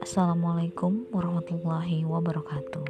[0.00, 2.88] Assalamualaikum warahmatullahi wabarakatuh.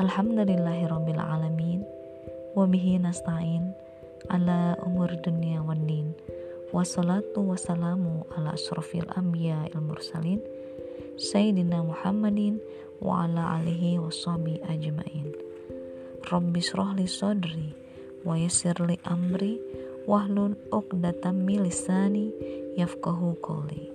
[0.00, 1.84] Alhamdulillahirabbil alamin
[2.56, 3.68] Wabihi nasta'in.
[4.32, 6.16] Ala umur dunia wad din.
[6.72, 10.40] Wassalatu wassalamu ala asrafil anbiya il mursalin.
[11.20, 12.64] Sayyidina Muhammadin
[12.96, 15.36] Wa ala alihi wassabi ajmain.
[16.32, 17.83] Rabbi srohli sodri
[18.24, 19.60] Wa yasirli amri
[20.08, 22.32] Wahlun uqdatam milisani
[22.74, 23.94] Yafkahu qoli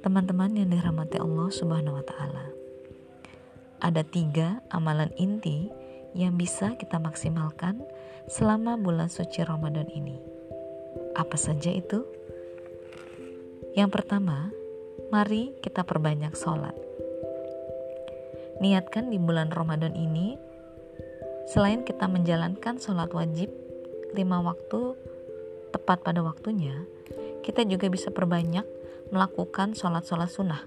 [0.00, 2.48] Teman-teman yang dirahmati Allah Subhanahu wa Ta'ala,
[3.84, 5.68] ada tiga amalan inti
[6.16, 7.84] yang bisa kita maksimalkan
[8.24, 10.16] selama bulan suci Ramadan ini.
[11.20, 12.08] Apa saja itu?
[13.76, 14.48] Yang pertama,
[15.12, 16.74] mari kita perbanyak sholat.
[18.64, 20.40] Niatkan di bulan Ramadan ini,
[21.50, 23.50] selain kita menjalankan sholat wajib
[24.14, 24.94] lima waktu
[25.74, 26.86] tepat pada waktunya,
[27.42, 28.62] kita juga bisa perbanyak
[29.10, 30.62] melakukan sholat-sholat sunnah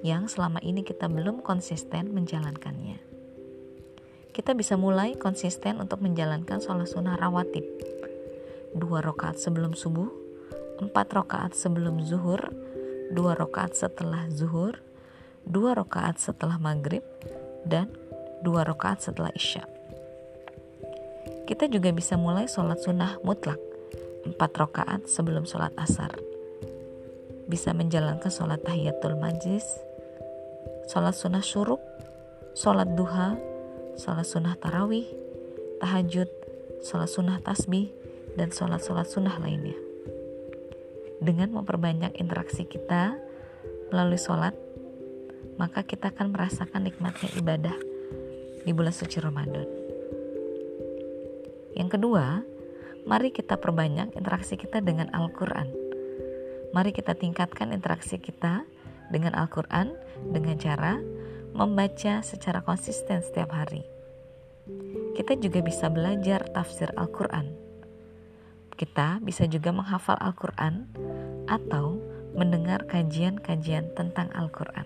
[0.00, 2.96] yang selama ini kita belum konsisten menjalankannya.
[4.32, 7.64] Kita bisa mulai konsisten untuk menjalankan sholat sunnah rawatib.
[8.72, 10.08] Dua rakaat sebelum subuh,
[10.80, 12.40] empat rakaat sebelum zuhur,
[13.12, 14.80] dua rakaat setelah zuhur,
[15.44, 17.04] dua rakaat setelah maghrib,
[17.68, 17.92] dan
[18.40, 19.75] dua rakaat setelah isya.
[21.46, 23.62] Kita juga bisa mulai sholat sunnah mutlak,
[24.26, 26.10] empat rakaat sebelum sholat asar
[27.46, 29.64] bisa menjalankan sholat tahiyatul majlis,
[30.90, 31.78] sholat sunnah syuruk,
[32.58, 33.38] sholat duha,
[33.94, 35.06] sholat sunnah tarawih,
[35.78, 36.26] tahajud,
[36.82, 37.94] sholat sunnah tasbih,
[38.34, 39.78] dan sholat-sholat sunnah lainnya.
[41.22, 43.16] Dengan memperbanyak interaksi kita
[43.88, 44.52] melalui sholat,
[45.56, 47.76] maka kita akan merasakan nikmatnya ibadah
[48.66, 49.85] di bulan suci Ramadan.
[51.76, 52.40] Yang kedua,
[53.04, 55.86] mari kita perbanyak interaksi kita dengan Al-Quran
[56.76, 58.68] Mari kita tingkatkan interaksi kita
[59.08, 59.96] dengan Al-Quran
[60.28, 61.00] dengan cara
[61.56, 63.80] membaca secara konsisten setiap hari.
[65.16, 67.48] Kita juga bisa belajar tafsir Al-Quran.
[68.76, 70.84] Kita bisa juga menghafal Al-Quran
[71.48, 71.96] atau
[72.36, 74.84] mendengar kajian-kajian tentang Al-Quran.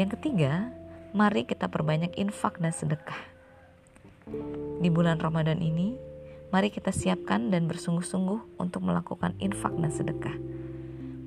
[0.00, 0.72] Yang ketiga,
[1.12, 3.35] mari kita perbanyak infak dan sedekah.
[4.82, 5.94] Di bulan Ramadan ini,
[6.54, 10.36] Mari kita siapkan dan bersungguh-sungguh untuk melakukan infak dan sedekah.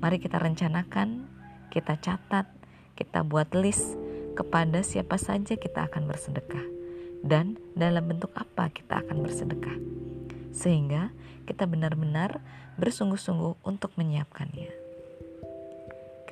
[0.00, 1.28] Mari kita rencanakan,
[1.68, 2.48] kita catat,
[2.96, 4.00] kita buat list
[4.32, 6.64] kepada siapa saja kita akan bersedekah
[7.20, 9.76] dan dalam bentuk apa kita akan bersedekah.
[10.56, 11.12] Sehingga
[11.44, 12.40] kita benar-benar
[12.80, 14.72] bersungguh-sungguh untuk menyiapkannya.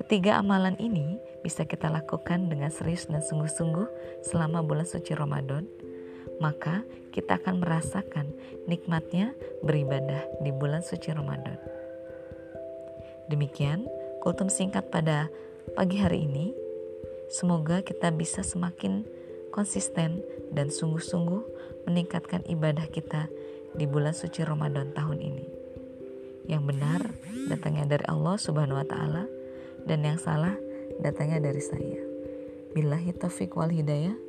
[0.01, 3.85] Ketiga amalan ini bisa kita lakukan dengan serius dan sungguh-sungguh
[4.25, 5.69] selama bulan suci Ramadan
[6.39, 8.31] maka kita akan merasakan
[8.69, 9.33] nikmatnya
[9.65, 11.57] beribadah di bulan suci Ramadan.
[13.29, 13.85] Demikian
[14.25, 15.29] kultum singkat pada
[15.77, 16.53] pagi hari ini.
[17.29, 19.05] Semoga kita bisa semakin
[19.53, 21.43] konsisten dan sungguh-sungguh
[21.85, 23.29] meningkatkan ibadah kita
[23.77, 25.45] di bulan suci Ramadan tahun ini.
[26.49, 27.01] Yang benar
[27.49, 29.29] datangnya dari Allah Subhanahu wa taala
[29.85, 30.57] dan yang salah
[30.97, 32.01] datangnya dari saya.
[32.73, 34.28] Billahi taufik wal hidayah.